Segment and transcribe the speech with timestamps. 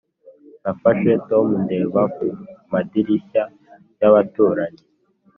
[0.63, 2.27] [nafashe tom ndeba mu
[2.71, 3.43] madirishya
[3.99, 4.81] y'abaturanyi.